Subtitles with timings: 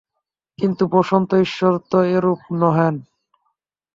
[0.59, 2.95] কিন্তু বস্তুত ঈশ্বর তো এরূপ নহেন।